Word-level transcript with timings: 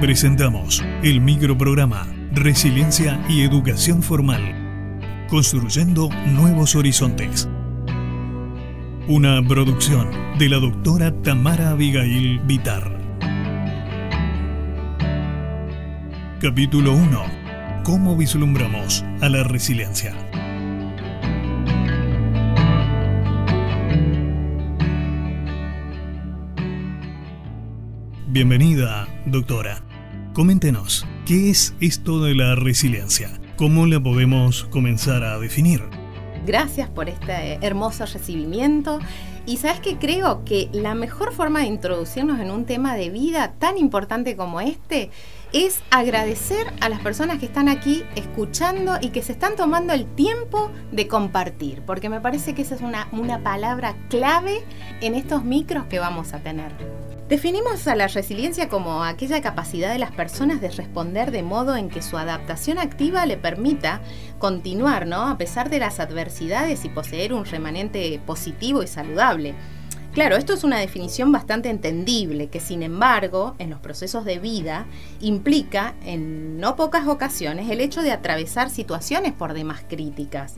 Presentamos 0.00 0.80
el 1.02 1.20
microprograma 1.20 2.06
Resiliencia 2.30 3.20
y 3.28 3.42
Educación 3.42 4.00
Formal. 4.00 5.26
Construyendo 5.28 6.08
Nuevos 6.24 6.76
Horizontes. 6.76 7.48
Una 9.08 9.42
producción 9.42 10.08
de 10.38 10.50
la 10.50 10.58
doctora 10.58 11.12
Tamara 11.22 11.70
Abigail 11.70 12.38
Vitar. 12.44 12.96
Capítulo 16.40 16.92
1. 16.92 17.22
¿Cómo 17.82 18.16
vislumbramos 18.16 19.04
a 19.20 19.28
la 19.28 19.42
resiliencia? 19.42 20.14
Bienvenida, 28.28 29.08
doctora. 29.26 29.87
Coméntenos, 30.38 31.04
¿qué 31.26 31.50
es 31.50 31.74
esto 31.80 32.22
de 32.22 32.32
la 32.32 32.54
resiliencia? 32.54 33.28
¿Cómo 33.56 33.86
la 33.86 34.00
podemos 34.00 34.66
comenzar 34.66 35.24
a 35.24 35.36
definir? 35.40 35.82
Gracias 36.46 36.88
por 36.88 37.08
este 37.08 37.58
hermoso 37.60 38.06
recibimiento. 38.06 39.00
Y 39.46 39.56
sabes 39.56 39.80
que 39.80 39.98
creo 39.98 40.44
que 40.44 40.68
la 40.72 40.94
mejor 40.94 41.32
forma 41.32 41.58
de 41.58 41.66
introducirnos 41.66 42.38
en 42.38 42.52
un 42.52 42.66
tema 42.66 42.94
de 42.94 43.10
vida 43.10 43.54
tan 43.58 43.78
importante 43.78 44.36
como 44.36 44.60
este 44.60 45.10
es 45.52 45.80
agradecer 45.90 46.68
a 46.80 46.88
las 46.88 47.00
personas 47.00 47.40
que 47.40 47.46
están 47.46 47.68
aquí 47.68 48.04
escuchando 48.14 48.96
y 49.00 49.08
que 49.08 49.22
se 49.22 49.32
están 49.32 49.56
tomando 49.56 49.92
el 49.92 50.06
tiempo 50.06 50.70
de 50.92 51.08
compartir, 51.08 51.82
porque 51.84 52.08
me 52.08 52.20
parece 52.20 52.54
que 52.54 52.62
esa 52.62 52.76
es 52.76 52.80
una, 52.80 53.08
una 53.10 53.42
palabra 53.42 53.96
clave 54.08 54.62
en 55.00 55.16
estos 55.16 55.42
micros 55.42 55.86
que 55.86 55.98
vamos 55.98 56.32
a 56.32 56.38
tener. 56.38 56.97
Definimos 57.28 57.86
a 57.86 57.94
la 57.94 58.08
resiliencia 58.08 58.70
como 58.70 59.04
aquella 59.04 59.42
capacidad 59.42 59.92
de 59.92 59.98
las 59.98 60.12
personas 60.12 60.62
de 60.62 60.70
responder 60.70 61.30
de 61.30 61.42
modo 61.42 61.76
en 61.76 61.90
que 61.90 62.00
su 62.00 62.16
adaptación 62.16 62.78
activa 62.78 63.26
le 63.26 63.36
permita 63.36 64.00
continuar, 64.38 65.06
¿no? 65.06 65.28
A 65.28 65.36
pesar 65.36 65.68
de 65.68 65.78
las 65.78 66.00
adversidades 66.00 66.86
y 66.86 66.88
poseer 66.88 67.34
un 67.34 67.44
remanente 67.44 68.18
positivo 68.24 68.82
y 68.82 68.86
saludable. 68.86 69.54
Claro, 70.14 70.36
esto 70.36 70.54
es 70.54 70.64
una 70.64 70.78
definición 70.78 71.30
bastante 71.30 71.68
entendible, 71.68 72.48
que 72.48 72.60
sin 72.60 72.82
embargo, 72.82 73.54
en 73.58 73.68
los 73.68 73.78
procesos 73.78 74.24
de 74.24 74.38
vida, 74.38 74.86
implica, 75.20 75.96
en 76.06 76.58
no 76.58 76.76
pocas 76.76 77.06
ocasiones, 77.08 77.68
el 77.68 77.82
hecho 77.82 78.00
de 78.00 78.10
atravesar 78.10 78.70
situaciones 78.70 79.34
por 79.34 79.52
demás 79.52 79.82
críticas. 79.86 80.56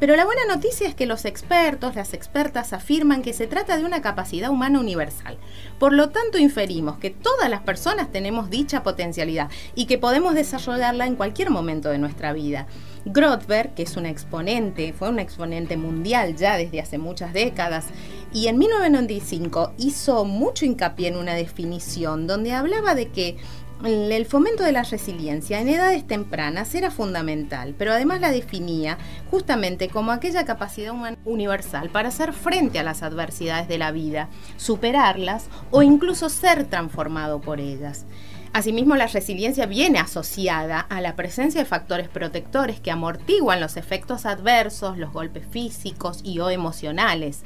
Pero 0.00 0.16
la 0.16 0.24
buena 0.24 0.42
noticia 0.48 0.88
es 0.88 0.94
que 0.94 1.06
los 1.06 1.24
expertos, 1.24 1.94
las 1.94 2.14
expertas 2.14 2.72
afirman 2.72 3.22
que 3.22 3.32
se 3.32 3.46
trata 3.46 3.76
de 3.76 3.84
una 3.84 4.02
capacidad 4.02 4.50
humana 4.50 4.80
universal. 4.80 5.38
Por 5.78 5.92
lo 5.92 6.10
tanto, 6.10 6.38
inferimos 6.38 6.98
que 6.98 7.10
todas 7.10 7.48
las 7.48 7.62
personas 7.62 8.10
tenemos 8.10 8.50
dicha 8.50 8.82
potencialidad 8.82 9.50
y 9.74 9.86
que 9.86 9.98
podemos 9.98 10.34
desarrollarla 10.34 11.06
en 11.06 11.16
cualquier 11.16 11.50
momento 11.50 11.90
de 11.90 11.98
nuestra 11.98 12.32
vida. 12.32 12.66
Grotberg, 13.04 13.74
que 13.74 13.82
es 13.82 13.96
un 13.96 14.06
exponente, 14.06 14.92
fue 14.92 15.10
un 15.10 15.18
exponente 15.18 15.76
mundial 15.76 16.36
ya 16.36 16.56
desde 16.56 16.80
hace 16.80 16.98
muchas 16.98 17.32
décadas, 17.32 17.86
y 18.32 18.48
en 18.48 18.58
1995 18.58 19.74
hizo 19.78 20.24
mucho 20.24 20.64
hincapié 20.64 21.08
en 21.08 21.16
una 21.16 21.34
definición 21.34 22.26
donde 22.26 22.52
hablaba 22.52 22.94
de 22.94 23.10
que 23.10 23.36
el 23.82 24.24
fomento 24.26 24.62
de 24.62 24.72
la 24.72 24.82
resiliencia 24.82 25.60
en 25.60 25.68
edades 25.68 26.06
tempranas 26.06 26.74
era 26.74 26.90
fundamental, 26.90 27.74
pero 27.76 27.92
además 27.92 28.20
la 28.20 28.30
definía 28.30 28.98
justamente 29.30 29.88
como 29.88 30.12
aquella 30.12 30.44
capacidad 30.44 30.92
humana 30.92 31.18
universal 31.24 31.90
para 31.90 32.08
hacer 32.08 32.32
frente 32.32 32.78
a 32.78 32.82
las 32.84 33.02
adversidades 33.02 33.68
de 33.68 33.78
la 33.78 33.90
vida, 33.90 34.28
superarlas 34.56 35.48
o 35.70 35.82
incluso 35.82 36.28
ser 36.30 36.64
transformado 36.64 37.40
por 37.40 37.60
ellas. 37.60 38.06
Asimismo, 38.54 38.94
la 38.94 39.08
resiliencia 39.08 39.66
viene 39.66 39.98
asociada 39.98 40.78
a 40.78 41.00
la 41.00 41.16
presencia 41.16 41.60
de 41.60 41.66
factores 41.66 42.08
protectores 42.08 42.78
que 42.78 42.92
amortiguan 42.92 43.60
los 43.60 43.76
efectos 43.76 44.26
adversos, 44.26 44.96
los 44.96 45.12
golpes 45.12 45.44
físicos 45.50 46.20
y 46.22 46.38
o 46.38 46.50
emocionales, 46.50 47.42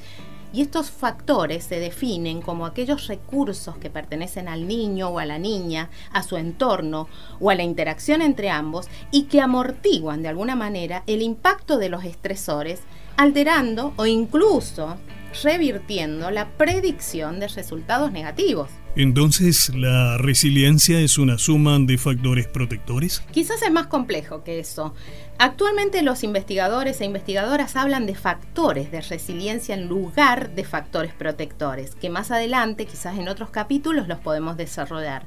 y 0.52 0.62
estos 0.62 0.90
factores 0.90 1.64
se 1.64 1.78
definen 1.78 2.40
como 2.40 2.66
aquellos 2.66 3.06
recursos 3.06 3.76
que 3.76 3.90
pertenecen 3.90 4.48
al 4.48 4.66
niño 4.66 5.08
o 5.08 5.18
a 5.18 5.26
la 5.26 5.38
niña, 5.38 5.90
a 6.12 6.22
su 6.22 6.36
entorno 6.36 7.08
o 7.40 7.50
a 7.50 7.54
la 7.54 7.62
interacción 7.62 8.22
entre 8.22 8.50
ambos 8.50 8.88
y 9.10 9.24
que 9.24 9.40
amortiguan 9.40 10.22
de 10.22 10.28
alguna 10.28 10.56
manera 10.56 11.02
el 11.06 11.22
impacto 11.22 11.78
de 11.78 11.88
los 11.88 12.04
estresores, 12.04 12.80
alterando 13.16 13.92
o 13.96 14.06
incluso 14.06 14.96
revirtiendo 15.42 16.30
la 16.30 16.48
predicción 16.56 17.40
de 17.40 17.48
resultados 17.48 18.12
negativos. 18.12 18.70
Entonces, 18.96 19.70
¿la 19.74 20.18
resiliencia 20.18 21.00
es 21.00 21.18
una 21.18 21.38
suma 21.38 21.78
de 21.78 21.98
factores 21.98 22.48
protectores? 22.48 23.22
Quizás 23.30 23.62
es 23.62 23.70
más 23.70 23.86
complejo 23.86 24.42
que 24.42 24.58
eso. 24.58 24.94
Actualmente 25.38 26.02
los 26.02 26.24
investigadores 26.24 27.00
e 27.00 27.04
investigadoras 27.04 27.76
hablan 27.76 28.06
de 28.06 28.16
factores 28.16 28.90
de 28.90 29.00
resiliencia 29.00 29.74
en 29.74 29.86
lugar 29.86 30.54
de 30.54 30.64
factores 30.64 31.12
protectores, 31.12 31.94
que 31.94 32.10
más 32.10 32.32
adelante, 32.32 32.86
quizás 32.86 33.16
en 33.18 33.28
otros 33.28 33.50
capítulos, 33.50 34.08
los 34.08 34.18
podemos 34.18 34.56
desarrollar. 34.56 35.26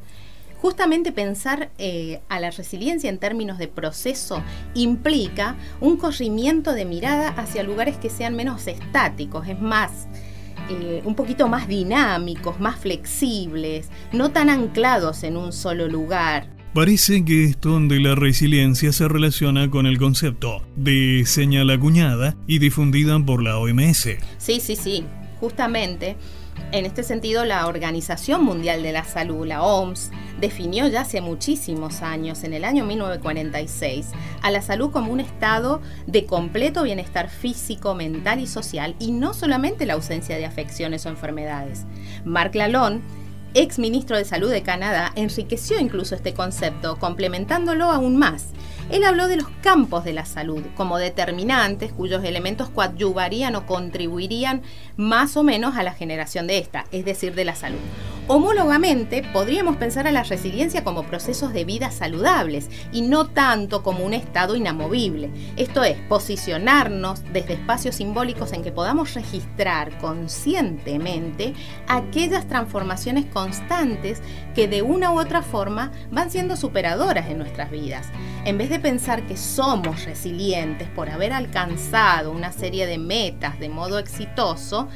Justamente 0.61 1.11
pensar 1.11 1.71
eh, 1.79 2.21
a 2.29 2.39
la 2.39 2.51
resiliencia 2.51 3.09
en 3.09 3.17
términos 3.17 3.57
de 3.57 3.67
proceso 3.67 4.43
implica 4.75 5.55
un 5.79 5.97
corrimiento 5.97 6.73
de 6.73 6.85
mirada 6.85 7.29
hacia 7.29 7.63
lugares 7.63 7.97
que 7.97 8.11
sean 8.11 8.35
menos 8.35 8.67
estáticos, 8.67 9.47
es 9.47 9.59
más, 9.59 10.07
eh, 10.69 11.01
un 11.03 11.15
poquito 11.15 11.47
más 11.47 11.67
dinámicos, 11.67 12.59
más 12.59 12.77
flexibles, 12.77 13.89
no 14.13 14.29
tan 14.29 14.51
anclados 14.51 15.23
en 15.23 15.35
un 15.35 15.51
solo 15.51 15.87
lugar. 15.87 16.47
Parece 16.75 17.25
que 17.25 17.45
esto 17.45 17.79
de 17.79 17.99
la 17.99 18.13
resiliencia 18.13 18.91
se 18.91 19.07
relaciona 19.07 19.71
con 19.71 19.87
el 19.87 19.97
concepto 19.97 20.61
de 20.75 21.23
señal 21.25 21.71
acuñada 21.71 22.37
y 22.45 22.59
difundida 22.59 23.17
por 23.25 23.41
la 23.41 23.57
OMS. 23.57 24.09
Sí, 24.37 24.59
sí, 24.59 24.75
sí, 24.75 25.05
justamente. 25.39 26.17
En 26.71 26.85
este 26.85 27.03
sentido, 27.03 27.43
la 27.43 27.67
Organización 27.67 28.45
Mundial 28.45 28.81
de 28.81 28.93
la 28.93 29.03
Salud, 29.03 29.45
la 29.45 29.61
OMS, 29.61 30.09
definió 30.39 30.87
ya 30.87 31.01
hace 31.01 31.19
muchísimos 31.19 32.01
años, 32.01 32.43
en 32.45 32.53
el 32.53 32.63
año 32.63 32.85
1946, 32.85 34.07
a 34.41 34.51
la 34.51 34.61
salud 34.61 34.89
como 34.89 35.11
un 35.11 35.19
estado 35.19 35.81
de 36.07 36.25
completo 36.25 36.83
bienestar 36.83 37.29
físico, 37.29 37.93
mental 37.93 38.39
y 38.39 38.47
social, 38.47 38.95
y 38.99 39.11
no 39.11 39.33
solamente 39.33 39.85
la 39.85 39.93
ausencia 39.93 40.37
de 40.37 40.45
afecciones 40.45 41.05
o 41.05 41.09
enfermedades. 41.09 41.85
Mark 42.23 42.55
Lalonde 42.55 43.03
ex 43.53 43.79
ministro 43.79 44.17
de 44.17 44.25
Salud 44.25 44.49
de 44.49 44.63
Canadá, 44.63 45.11
enriqueció 45.15 45.79
incluso 45.79 46.15
este 46.15 46.33
concepto, 46.33 46.97
complementándolo 46.97 47.91
aún 47.91 48.17
más. 48.17 48.47
Él 48.89 49.03
habló 49.03 49.27
de 49.27 49.37
los 49.37 49.47
campos 49.61 50.03
de 50.03 50.13
la 50.13 50.25
salud 50.25 50.63
como 50.75 50.97
determinantes 50.97 51.93
cuyos 51.93 52.23
elementos 52.23 52.69
coadyuvarían 52.69 53.55
o 53.55 53.65
contribuirían 53.65 54.61
más 54.97 55.37
o 55.37 55.43
menos 55.43 55.77
a 55.77 55.83
la 55.83 55.93
generación 55.93 56.47
de 56.47 56.57
esta, 56.57 56.85
es 56.91 57.05
decir, 57.05 57.33
de 57.35 57.45
la 57.45 57.55
salud. 57.55 57.79
Homólogamente, 58.33 59.23
podríamos 59.33 59.75
pensar 59.75 60.07
a 60.07 60.11
la 60.13 60.23
resiliencia 60.23 60.85
como 60.85 61.03
procesos 61.03 61.51
de 61.51 61.65
vida 61.65 61.91
saludables 61.91 62.69
y 62.93 63.01
no 63.01 63.27
tanto 63.27 63.83
como 63.83 64.05
un 64.05 64.13
estado 64.13 64.55
inamovible. 64.55 65.29
Esto 65.57 65.83
es, 65.83 65.97
posicionarnos 66.07 67.23
desde 67.33 67.55
espacios 67.55 67.95
simbólicos 67.95 68.53
en 68.53 68.63
que 68.63 68.71
podamos 68.71 69.15
registrar 69.15 69.97
conscientemente 69.97 71.53
aquellas 71.89 72.47
transformaciones 72.47 73.25
constantes 73.25 74.21
que 74.55 74.69
de 74.69 74.81
una 74.81 75.11
u 75.11 75.19
otra 75.19 75.41
forma 75.41 75.91
van 76.09 76.31
siendo 76.31 76.55
superadoras 76.55 77.29
en 77.29 77.37
nuestras 77.37 77.69
vidas. 77.69 78.07
En 78.45 78.57
vez 78.57 78.69
de 78.69 78.79
pensar 78.79 79.23
que 79.27 79.35
somos 79.35 80.05
resilientes 80.05 80.87
por 80.87 81.09
haber 81.09 81.33
alcanzado 81.33 82.31
una 82.31 82.53
serie 82.53 82.87
de 82.87 82.97
metas 82.97 83.59
de 83.59 83.67
modo 83.67 83.99
exitoso, 83.99 84.87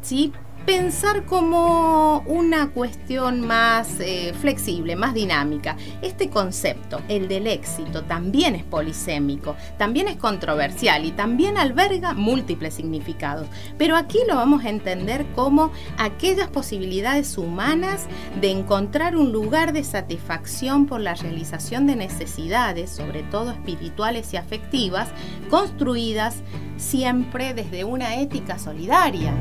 ¿sí? 0.00 0.32
Pensar 0.66 1.24
como 1.26 2.20
una 2.20 2.70
cuestión 2.70 3.46
más 3.46 4.00
eh, 4.00 4.32
flexible, 4.40 4.96
más 4.96 5.12
dinámica. 5.12 5.76
Este 6.00 6.30
concepto, 6.30 7.00
el 7.08 7.28
del 7.28 7.46
éxito, 7.46 8.02
también 8.04 8.54
es 8.54 8.64
polisémico, 8.64 9.56
también 9.78 10.08
es 10.08 10.16
controversial 10.16 11.04
y 11.04 11.10
también 11.12 11.58
alberga 11.58 12.14
múltiples 12.14 12.74
significados. 12.74 13.46
Pero 13.76 13.96
aquí 13.96 14.18
lo 14.26 14.36
vamos 14.36 14.64
a 14.64 14.70
entender 14.70 15.26
como 15.34 15.70
aquellas 15.98 16.48
posibilidades 16.48 17.36
humanas 17.36 18.06
de 18.40 18.50
encontrar 18.50 19.16
un 19.16 19.32
lugar 19.32 19.72
de 19.72 19.84
satisfacción 19.84 20.86
por 20.86 21.00
la 21.00 21.14
realización 21.14 21.86
de 21.86 21.96
necesidades, 21.96 22.90
sobre 22.90 23.22
todo 23.24 23.50
espirituales 23.50 24.32
y 24.32 24.38
afectivas, 24.38 25.08
construidas 25.50 26.36
siempre 26.76 27.54
desde 27.54 27.84
una 27.84 28.16
ética 28.16 28.58
solidaria. 28.58 29.34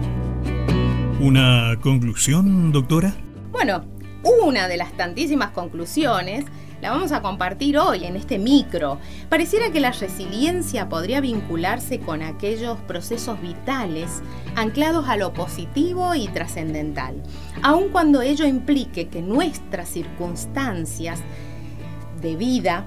¿Una 1.24 1.80
conclusión, 1.80 2.74
doctora? 2.74 3.14
Bueno, 3.54 3.86
una 4.46 4.68
de 4.68 4.76
las 4.76 4.92
tantísimas 4.98 5.52
conclusiones 5.52 6.44
la 6.82 6.90
vamos 6.92 7.14
a 7.14 7.22
compartir 7.22 7.78
hoy 7.78 8.04
en 8.04 8.18
este 8.18 8.38
micro. 8.38 9.00
Pareciera 9.30 9.72
que 9.72 9.80
la 9.80 9.92
resiliencia 9.92 10.90
podría 10.90 11.22
vincularse 11.22 12.02
con 12.02 12.24
aquellos 12.24 12.78
procesos 12.82 13.42
vitales 13.42 14.22
anclados 14.58 15.08
a 15.08 15.16
lo 15.16 15.32
positivo 15.32 16.14
y 16.14 16.28
trascendental, 16.28 17.24
aun 17.62 17.88
cuando 17.88 18.22
ello 18.22 18.46
implique 18.46 19.08
que 19.08 19.22
nuestras 19.22 19.88
circunstancias 19.88 21.22
de 22.22 22.36
vida 22.36 22.86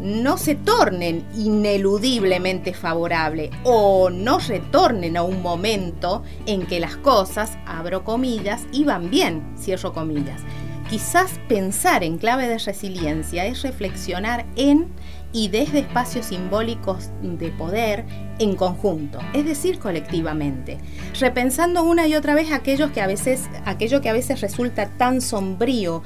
no 0.00 0.36
se 0.36 0.54
tornen 0.54 1.24
ineludiblemente 1.36 2.74
favorables 2.74 3.50
o 3.64 4.10
no 4.10 4.38
retornen 4.38 5.16
a 5.16 5.22
un 5.22 5.42
momento 5.42 6.22
en 6.46 6.66
que 6.66 6.80
las 6.80 6.96
cosas, 6.96 7.56
abro 7.66 8.04
comillas, 8.04 8.66
iban 8.72 9.10
bien, 9.10 9.54
cierro 9.58 9.92
comillas. 9.92 10.42
Quizás 10.88 11.40
pensar 11.48 12.04
en 12.04 12.18
clave 12.18 12.46
de 12.46 12.58
resiliencia 12.58 13.46
es 13.46 13.62
reflexionar 13.62 14.44
en 14.56 14.92
y 15.32 15.48
desde 15.48 15.80
espacios 15.80 16.26
simbólicos 16.26 17.10
de 17.20 17.50
poder 17.50 18.04
en 18.38 18.54
conjunto, 18.54 19.18
es 19.32 19.44
decir, 19.44 19.80
colectivamente, 19.80 20.78
repensando 21.18 21.82
una 21.82 22.06
y 22.06 22.14
otra 22.14 22.34
vez 22.34 22.52
aquellos 22.52 22.92
que 22.92 23.00
a 23.00 23.08
veces, 23.08 23.48
aquello 23.64 24.00
que 24.00 24.08
a 24.08 24.12
veces 24.12 24.40
resulta 24.40 24.90
tan 24.90 25.20
sombrío 25.20 26.02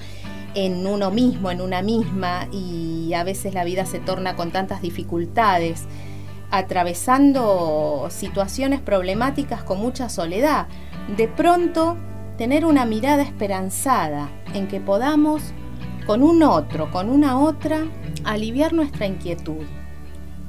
en 0.66 0.88
uno 0.88 1.12
mismo, 1.12 1.52
en 1.52 1.60
una 1.60 1.82
misma, 1.82 2.48
y 2.50 3.12
a 3.14 3.22
veces 3.22 3.54
la 3.54 3.62
vida 3.62 3.86
se 3.86 4.00
torna 4.00 4.34
con 4.34 4.50
tantas 4.50 4.82
dificultades, 4.82 5.84
atravesando 6.50 8.08
situaciones 8.10 8.80
problemáticas 8.80 9.62
con 9.62 9.78
mucha 9.78 10.08
soledad. 10.08 10.66
De 11.16 11.28
pronto, 11.28 11.96
tener 12.36 12.64
una 12.64 12.84
mirada 12.86 13.22
esperanzada 13.22 14.30
en 14.52 14.66
que 14.66 14.80
podamos, 14.80 15.42
con 16.06 16.24
un 16.24 16.42
otro, 16.42 16.90
con 16.90 17.08
una 17.08 17.38
otra, 17.38 17.86
aliviar 18.24 18.72
nuestra 18.72 19.06
inquietud. 19.06 19.64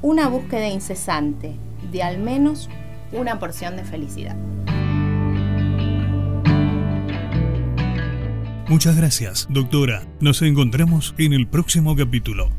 Una 0.02 0.26
búsqueda 0.26 0.68
incesante 0.68 1.56
de 1.92 2.02
al 2.02 2.18
menos 2.18 2.68
una 3.12 3.38
porción 3.38 3.76
de 3.76 3.84
felicidad. 3.84 4.36
Muchas 8.70 8.94
gracias, 8.96 9.48
doctora. 9.50 10.04
Nos 10.20 10.42
encontramos 10.42 11.12
en 11.18 11.32
el 11.32 11.48
próximo 11.48 11.96
capítulo. 11.96 12.50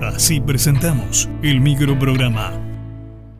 Así 0.00 0.40
presentamos 0.40 1.28
el 1.42 1.60
microprograma 1.60 2.52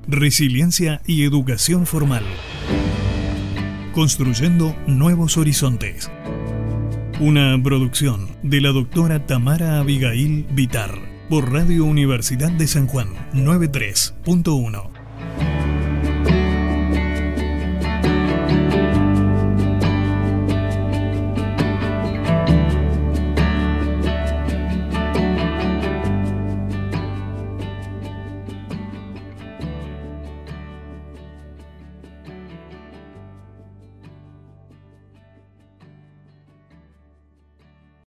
Resiliencia 0.08 1.00
y 1.06 1.22
Educación 1.22 1.86
Formal. 1.86 2.24
Construyendo 3.92 4.74
Nuevos 4.88 5.36
Horizontes. 5.36 6.10
Una 7.20 7.56
producción 7.62 8.26
de 8.42 8.60
la 8.60 8.70
doctora 8.70 9.24
Tamara 9.24 9.78
Abigail 9.78 10.44
Vitar 10.50 10.98
por 11.30 11.52
Radio 11.52 11.84
Universidad 11.84 12.50
de 12.50 12.66
San 12.66 12.88
Juan 12.88 13.06
93.1. 13.34 15.01